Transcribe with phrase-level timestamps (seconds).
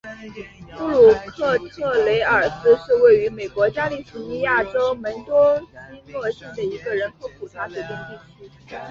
[0.75, 5.55] 布鲁克特雷尔斯是位于美国加利福尼亚州门多
[5.93, 8.19] 西诺县的一个人口普查指定地
[8.65, 8.75] 区。